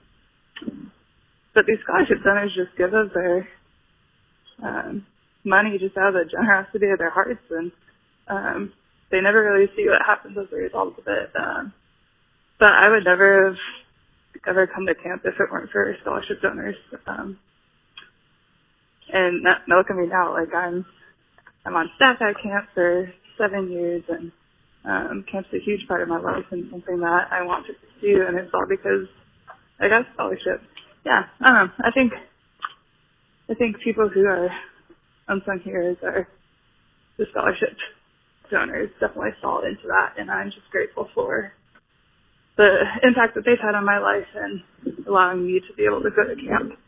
[1.55, 3.49] but these scholarship donors just give us their
[4.63, 5.07] um,
[5.49, 7.73] money just out of the generosity of their hearts, and
[8.29, 8.73] um,
[9.11, 11.31] they never really see what happens as a result of it.
[11.39, 11.73] Um,
[12.59, 13.59] but I would never have
[14.47, 16.77] ever come to camp if it weren't for scholarship donors.
[17.07, 17.39] Um,
[19.13, 20.85] and now, now look at me now, like I'm
[21.65, 24.33] I'm on staff at camp for seven years, and
[24.85, 28.25] um, camp's a huge part of my life and something that I want to pursue,
[28.27, 29.09] and it's all because
[29.81, 30.63] I got scholarship.
[31.05, 31.73] Yeah, I don't know.
[31.85, 32.13] I think
[33.51, 34.51] I think people who are
[35.29, 36.29] unsung heroes are
[37.19, 37.77] the scholarship
[38.51, 41.53] donors definitely fall into that, and I'm just grateful for
[42.57, 44.63] the impact that they've had on my life and
[45.07, 46.79] allowing me to be able to go to camp.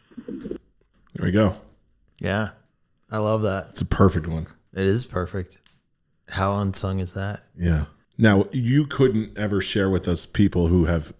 [1.14, 1.56] There we go.
[2.18, 2.50] Yeah,
[3.10, 3.68] I love that.
[3.70, 4.46] It's a perfect one.
[4.72, 5.60] It is perfect.
[6.28, 7.44] How unsung is that?
[7.56, 7.86] Yeah.
[8.16, 11.14] Now, you couldn't ever share with us people who have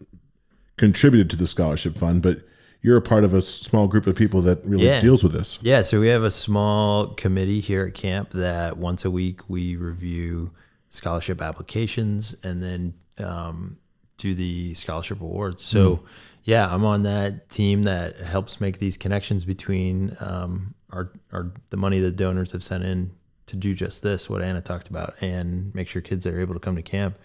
[0.77, 2.41] contributed to the scholarship fund, but
[2.83, 5.01] you're a part of a small group of people that really Yeah.
[5.01, 5.59] deals with this.
[5.63, 9.77] Yeah, so we have a small committee here at camp that once a week we
[9.77, 10.51] review
[10.89, 13.77] scholarship applications and then um,
[14.17, 15.63] do the scholarship awards.
[15.63, 16.05] So,
[16.45, 21.77] yeah, I'm on that team that helps make these connections between um, our, our the
[21.77, 23.13] money that donors have sent in
[23.47, 26.61] to do just this, what Anna talked about, and make sure kids are able to
[26.61, 27.17] come to camp.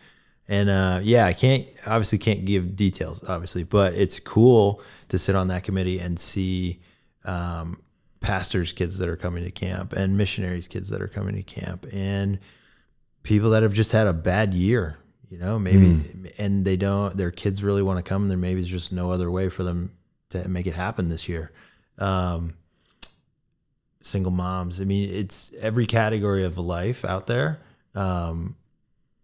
[0.47, 5.36] And uh, yeah, I can't obviously can't give details, obviously, but it's cool to sit
[5.36, 6.79] on that committee and see
[7.23, 7.81] um,
[8.19, 11.88] pastors' kids that are coming to camp and missionaries' kids that are coming to camp
[11.91, 12.39] and
[13.23, 14.97] people that have just had a bad year,
[15.29, 18.27] you know, maybe, and they don't, their kids really want to come.
[18.27, 19.91] There maybe there's just no other way for them
[20.29, 21.51] to make it happen this year.
[21.97, 22.53] Um,
[24.01, 24.79] single moms.
[24.79, 27.60] I mean, it's every category of life out there.
[27.95, 28.55] Um,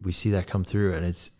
[0.01, 1.31] we see that come through, and it's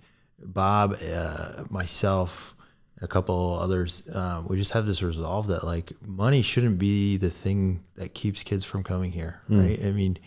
[0.44, 2.56] Bob, uh, myself,
[3.02, 4.04] a couple others.
[4.14, 8.44] Um, we just have this resolve that like money shouldn't be the thing that keeps
[8.44, 9.62] kids from coming here, Mm.
[9.68, 9.86] right?
[9.86, 10.18] I mean,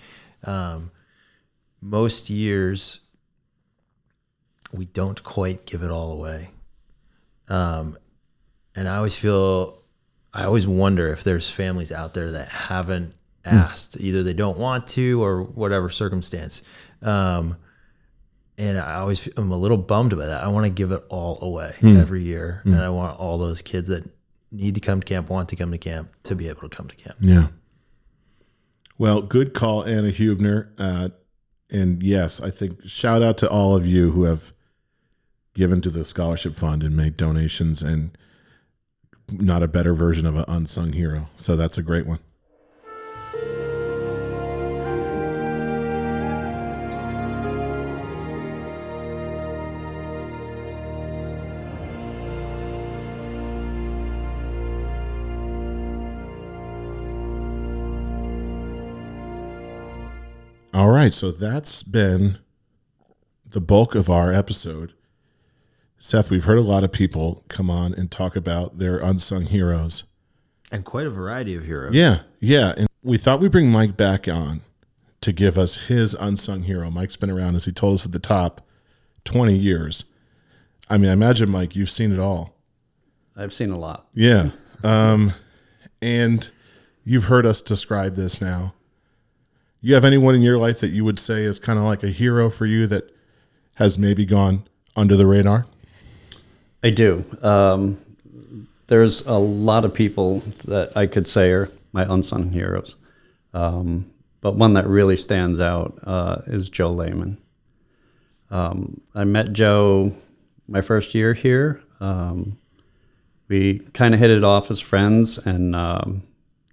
[0.44, 0.90] um,
[1.80, 3.00] most years
[4.72, 6.50] we don't quite give it all away,
[7.48, 7.96] um,
[8.74, 9.78] and I always feel,
[10.32, 14.86] I always wonder if there's families out there that haven't asked, either they don't want
[14.88, 16.62] to or whatever circumstance.
[17.02, 17.58] Um,
[18.58, 20.42] and I always I'm a little bummed about that.
[20.42, 21.96] I want to give it all away Hmm.
[21.96, 24.08] every year, and I want all those kids that
[24.52, 26.88] need to come to camp, want to come to camp, to be able to come
[26.88, 27.16] to camp.
[27.20, 27.48] Yeah.
[28.98, 30.68] Well, good call, Anna Hubner.
[30.78, 31.08] Uh,
[31.70, 34.52] and yes, I think shout out to all of you who have
[35.54, 38.16] given to the scholarship fund and made donations and
[39.30, 41.28] not a better version of an unsung hero.
[41.36, 42.20] So that's a great one.
[61.04, 62.38] Right, so that's been
[63.50, 64.94] the bulk of our episode.
[65.98, 70.04] Seth, we've heard a lot of people come on and talk about their unsung heroes.
[70.72, 71.94] And quite a variety of heroes.
[71.94, 72.72] Yeah, yeah.
[72.76, 74.62] And we thought we'd bring Mike back on
[75.20, 76.90] to give us his unsung hero.
[76.90, 78.66] Mike's been around, as he told us at the top,
[79.24, 80.04] 20 years.
[80.88, 82.56] I mean, I imagine, Mike, you've seen it all.
[83.36, 84.08] I've seen a lot.
[84.14, 84.50] Yeah.
[84.82, 85.34] Um,
[86.00, 86.48] and
[87.04, 88.74] you've heard us describe this now.
[89.84, 92.08] You have anyone in your life that you would say is kind of like a
[92.08, 93.14] hero for you that
[93.74, 94.62] has maybe gone
[94.96, 95.66] under the radar?
[96.82, 97.22] I do.
[97.42, 97.98] Um,
[98.86, 102.96] there's a lot of people that I could say are my unsung heroes.
[103.52, 107.36] Um, but one that really stands out uh, is Joe Lehman.
[108.50, 110.14] Um, I met Joe
[110.66, 111.82] my first year here.
[112.00, 112.56] Um,
[113.48, 116.22] we kind of hit it off as friends, and um,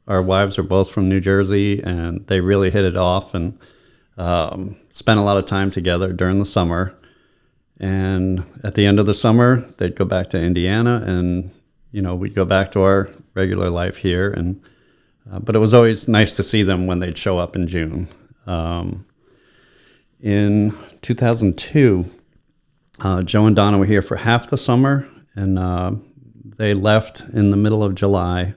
[0.07, 3.57] our wives are both from New Jersey, and they really hit it off and
[4.17, 6.95] um, spent a lot of time together during the summer.
[7.79, 11.51] And at the end of the summer, they'd go back to Indiana, and
[11.91, 14.31] you know we'd go back to our regular life here.
[14.31, 14.61] And
[15.31, 18.07] uh, but it was always nice to see them when they'd show up in June.
[18.45, 19.05] Um,
[20.21, 22.05] in 2002,
[22.99, 25.93] uh, Joe and Donna were here for half the summer, and uh,
[26.57, 28.53] they left in the middle of July.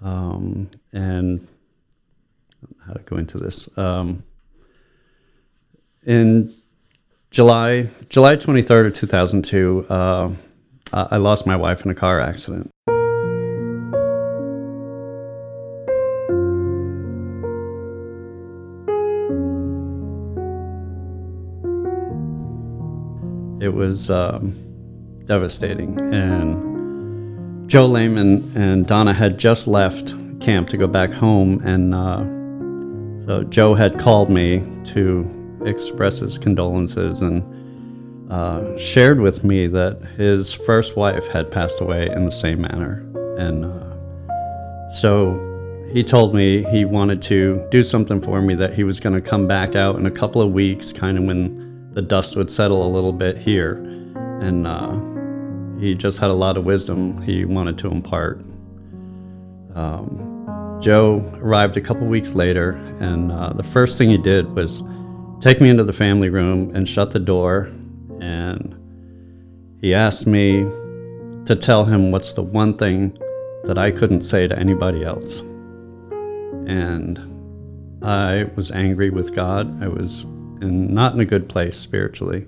[0.00, 1.46] Um, and
[2.86, 3.68] how to go into this?
[3.76, 4.22] Um,
[6.04, 6.54] in
[7.30, 10.30] July, July 23rd of 2002, uh,
[10.92, 12.70] I lost my wife in a car accident.
[23.60, 24.54] It was um,
[25.26, 26.00] devastating.
[26.14, 26.77] And
[27.68, 31.60] Joe Lehman and Donna had just left camp to go back home.
[31.66, 37.44] And uh, so Joe had called me to express his condolences and
[38.32, 43.04] uh, shared with me that his first wife had passed away in the same manner.
[43.36, 45.38] And uh, so
[45.92, 49.20] he told me he wanted to do something for me, that he was going to
[49.20, 52.86] come back out in a couple of weeks, kind of when the dust would settle
[52.86, 53.74] a little bit here.
[54.40, 55.17] And uh,
[55.78, 58.40] he just had a lot of wisdom he wanted to impart.
[59.74, 64.82] Um, Joe arrived a couple weeks later, and uh, the first thing he did was
[65.40, 67.70] take me into the family room and shut the door.
[68.20, 68.74] And
[69.80, 70.62] he asked me
[71.46, 73.16] to tell him what's the one thing
[73.64, 75.40] that I couldn't say to anybody else.
[76.66, 77.18] And
[78.02, 79.82] I was angry with God.
[79.82, 80.24] I was
[80.60, 82.46] in, not in a good place spiritually.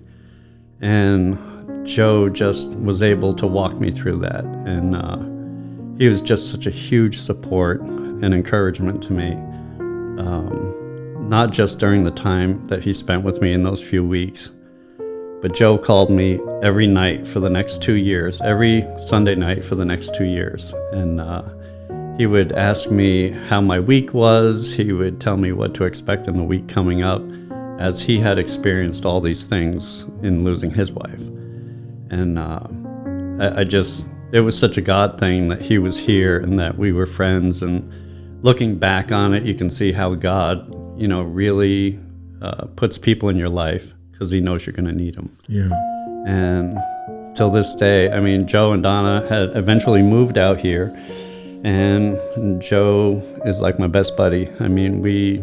[0.81, 1.39] And
[1.85, 4.45] Joe just was able to walk me through that.
[4.45, 5.19] And uh,
[5.99, 9.33] he was just such a huge support and encouragement to me.
[10.21, 14.53] Um, not just during the time that he spent with me in those few weeks,
[15.41, 19.75] but Joe called me every night for the next two years, every Sunday night for
[19.75, 20.75] the next two years.
[20.93, 21.43] And uh,
[22.19, 24.75] he would ask me how my week was.
[24.75, 27.23] He would tell me what to expect in the week coming up,
[27.79, 31.23] as he had experienced all these things in losing his wife.
[32.11, 32.67] And uh,
[33.41, 36.77] I, I just, it was such a God thing that he was here and that
[36.77, 37.63] we were friends.
[37.63, 37.93] And
[38.43, 40.69] looking back on it, you can see how God,
[41.01, 41.99] you know, really
[42.43, 45.37] uh, puts people in your life because he knows you're going to need them.
[45.49, 45.71] Yeah.
[46.27, 46.79] And
[47.35, 50.95] till this day, I mean, Joe and Donna had eventually moved out here,
[51.65, 52.19] and
[52.61, 54.49] Joe is like my best buddy.
[54.61, 55.39] I mean, we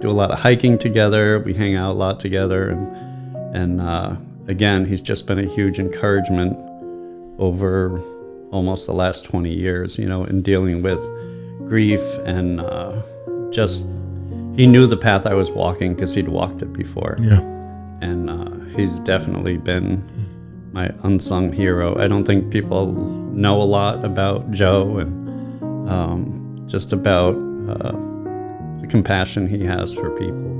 [0.00, 2.96] do a lot of hiking together, we hang out a lot together, and
[3.54, 4.16] and uh,
[4.48, 6.56] again, he's just been a huge encouragement
[7.38, 8.00] over
[8.52, 11.00] almost the last 20 years, you know, in dealing with
[11.68, 12.92] grief and uh,
[13.50, 13.86] just
[14.56, 17.40] he knew the path I was walking because he'd walked it before Yeah.
[18.00, 20.02] and uh, he's definitely been
[20.72, 21.98] my unsung hero.
[21.98, 27.92] I don't think people know a lot about Joe and um, just about uh,
[28.80, 30.52] the compassion he has for people.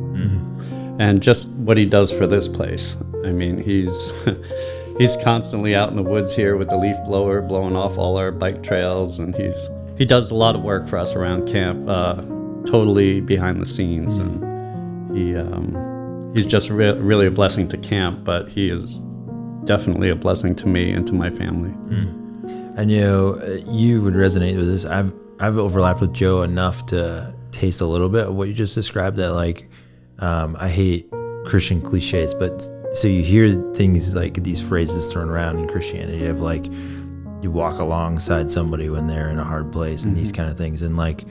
[0.98, 2.96] And just what he does for this place.
[3.24, 4.12] I mean, he's
[4.98, 8.30] he's constantly out in the woods here with the leaf blower blowing off all our
[8.30, 12.16] bike trails, and he's he does a lot of work for us around camp, uh,
[12.66, 18.24] totally behind the scenes, and he um, he's just re- really a blessing to camp,
[18.24, 18.98] but he is
[19.64, 21.70] definitely a blessing to me and to my family.
[22.76, 24.84] And you know, uh, you would resonate with this.
[24.84, 28.74] I've I've overlapped with Joe enough to taste a little bit of what you just
[28.74, 29.16] described.
[29.16, 29.68] That like,
[30.18, 31.10] um, I hate
[31.46, 32.62] Christian cliches, but
[32.92, 36.66] so you hear things like these phrases thrown around in Christianity of like,
[37.42, 40.82] you walk alongside somebody when they're in a hard place and these kind of things,
[40.82, 41.24] and like,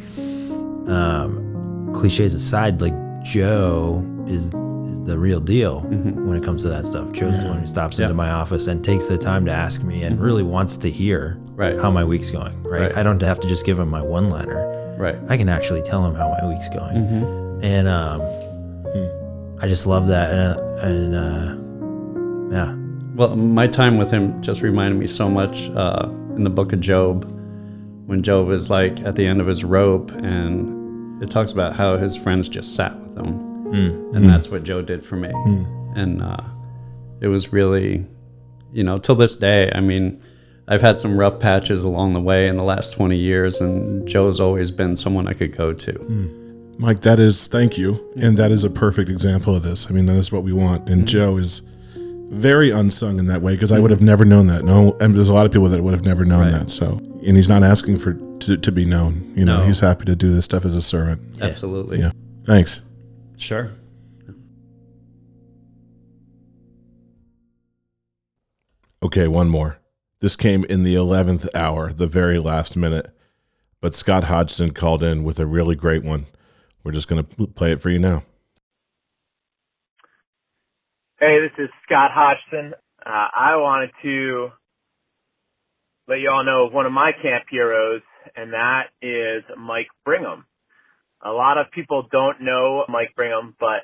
[0.87, 4.51] um, cliches aside, like Joe is
[4.91, 7.11] is the real deal when it comes to that stuff.
[7.11, 8.05] Joe's the one who stops Yeah.
[8.05, 11.39] into my office and takes the time to ask me and really wants to hear
[11.55, 11.77] Right.
[11.79, 12.61] how my week's going.
[12.63, 12.81] Right?
[12.81, 12.97] Right.
[12.97, 14.95] I don't have to just give him my one liner.
[14.99, 15.17] Right.
[15.27, 16.95] I can actually tell him how my week's going.
[16.97, 17.63] Mm-hmm.
[17.63, 18.21] And um,
[18.99, 20.33] hmm, I just love that.
[20.33, 21.25] And, uh,
[22.49, 22.75] and uh, yeah,
[23.15, 26.79] Well, my time with him just reminded me so much uh, in the book of
[26.79, 27.25] Job,
[28.05, 31.97] when Job is like at the end of his rope, and it talks about how
[31.97, 33.33] his friends just sat with him,
[34.13, 35.29] and that's what Joe did for me.
[35.95, 36.43] And uh,
[37.21, 38.05] it was really,
[38.73, 39.71] you know, till this day.
[39.73, 40.21] I mean,
[40.67, 44.39] I've had some rough patches along the way in the last twenty years, and Joe's
[44.39, 45.91] always been someone I could go to.
[46.77, 49.87] Mike, that is thank you, and that is a perfect example of this.
[49.89, 50.89] I mean, that is what we want.
[50.89, 51.05] And mm-hmm.
[51.05, 51.61] Joe is
[52.29, 53.83] very unsung in that way because I mm-hmm.
[53.83, 54.63] would have never known that.
[54.63, 56.51] No, and there's a lot of people that would have never known Right.
[56.51, 56.69] that.
[56.69, 59.31] So, and he's not asking for to, to be known.
[59.35, 59.65] You know, No.
[59.65, 61.41] he's happy to do this stuff as a servant.
[61.41, 61.99] Absolutely.
[61.99, 62.11] Yeah.
[62.43, 62.81] Thanks.
[63.37, 63.71] Sure.
[69.01, 69.77] Okay, one more.
[70.19, 73.15] This came in the 11th hour, the very last minute.
[73.79, 76.25] But Scott Hodgson called in with a really great one.
[76.85, 78.21] We're just going to play it for you now.
[81.19, 82.73] Hey, this is Scott Hodgson.
[83.03, 84.49] Uh, I wanted to
[86.07, 88.03] let you all know of one of my camp heroes,
[88.35, 90.45] and that is Mike Brigham.
[91.23, 93.81] A lot of people don't know Mike Brigham, but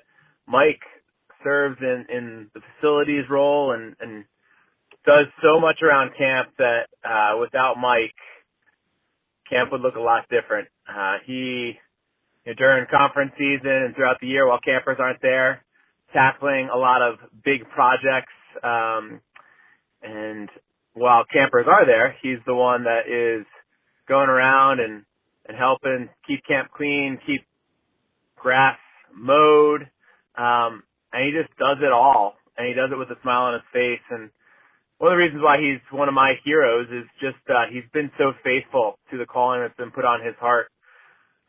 [0.48, 0.82] Mike
[1.44, 4.26] serves in, in the facilities role and, and
[5.08, 8.14] does so much around camp that uh, without Mike,
[9.50, 10.68] camp would look a lot different.
[10.88, 11.80] Uh, he,
[12.46, 15.64] you know, during conference season and throughout the year while campers aren't there,
[16.14, 18.34] tackling a lot of big projects.
[18.64, 19.22] Um,
[20.02, 20.50] and
[20.94, 23.46] while campers are there, he's the one that is
[24.08, 25.04] going around and,
[25.48, 27.46] and helping keep camp clean, keep
[28.36, 28.78] grass
[29.16, 29.82] mowed.
[30.38, 30.84] Um,
[31.14, 32.36] and he just does it all.
[32.58, 34.04] And he does it with a smile on his face.
[34.10, 34.30] And
[34.98, 38.12] one of the reasons why he's one of my heroes is just, uh, he's been
[38.18, 40.68] so faithful to the calling that's been put on his heart.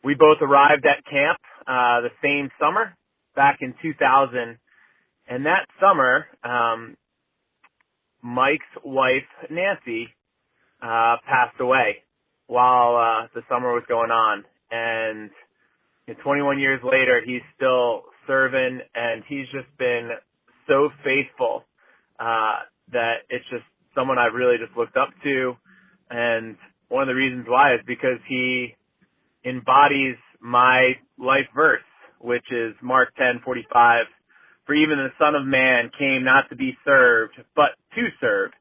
[0.04, 2.96] We both arrived at camp, uh, the same summer
[3.36, 4.58] back in 2000.
[5.28, 6.96] And that summer, um,
[8.22, 10.08] Mike's wife, Nancy,
[10.82, 12.02] uh, passed away
[12.48, 14.44] while, uh, the summer was going on.
[14.70, 15.30] And
[16.08, 20.10] you know, 21 years later, he's still serving and he's just been
[20.68, 21.64] so faithful,
[22.18, 22.60] uh,
[22.92, 25.56] that it's just someone I've really just looked up to.
[26.10, 26.56] And
[26.88, 28.74] one of the reasons why is because he
[29.44, 31.82] embodies my life verse,
[32.18, 34.06] which is Mark 10:45.
[34.66, 38.52] For even the Son of Man came not to be served, but to serve,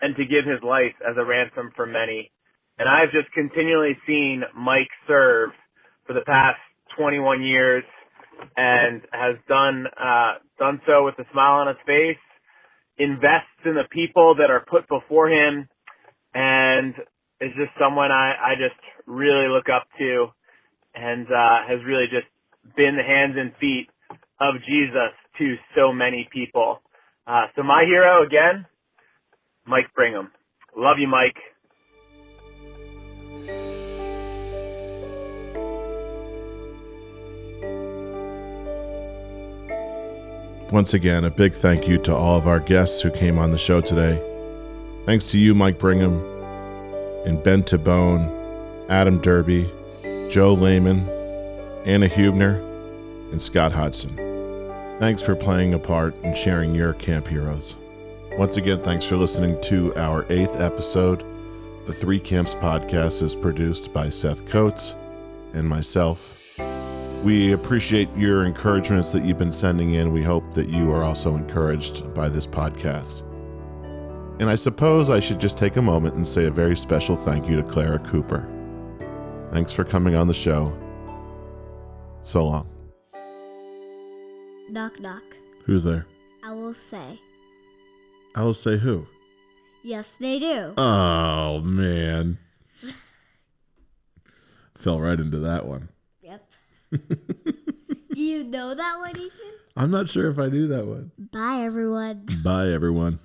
[0.00, 2.30] and to give his life as a ransom for many.
[2.78, 5.50] And I've just continually seen Mike serve
[6.06, 6.58] for the past
[6.96, 7.84] 21 years,
[8.56, 12.18] and has done uh, done so with a smile on his face.
[12.96, 15.68] Invests in the people that are put before him,
[16.34, 16.94] and
[17.40, 20.26] is just someone I, I just really look up to
[20.94, 22.26] and uh, has really just
[22.76, 23.88] been the hands and feet
[24.40, 26.82] of Jesus to so many people.
[27.26, 28.66] Uh, so my hero again,
[29.66, 30.30] Mike Brigham.
[30.76, 31.36] Love you, Mike.
[40.72, 43.58] Once again, a big thank you to all of our guests who came on the
[43.58, 44.22] show today.
[45.04, 46.29] Thanks to you, Mike Brigham,
[47.24, 48.28] and Ben Tabone,
[48.88, 49.70] Adam Derby,
[50.28, 51.08] Joe Lehman,
[51.84, 52.60] Anna Hubner,
[53.32, 54.16] and Scott Hodgson.
[54.98, 57.76] Thanks for playing a part and sharing your camp heroes.
[58.32, 61.24] Once again, thanks for listening to our eighth episode.
[61.86, 64.94] The Three Camps podcast is produced by Seth Coates
[65.52, 66.36] and myself.
[67.24, 70.12] We appreciate your encouragements that you've been sending in.
[70.12, 73.22] We hope that you are also encouraged by this podcast.
[74.40, 77.46] And I suppose I should just take a moment and say a very special thank
[77.46, 78.48] you to Clara Cooper.
[79.52, 80.74] Thanks for coming on the show.
[82.22, 82.66] So long.
[84.70, 85.22] Knock knock.
[85.66, 86.06] Who's there?
[86.42, 87.20] I will say.
[88.34, 89.06] I will say who.
[89.82, 90.72] Yes, they do.
[90.78, 92.38] Oh man.
[94.78, 95.90] Fell right into that one.
[96.22, 96.50] Yep.
[96.92, 99.52] do you know that one, Ethan?
[99.76, 101.12] I'm not sure if I do that one.
[101.18, 102.26] Bye, everyone.
[102.42, 103.18] Bye everyone.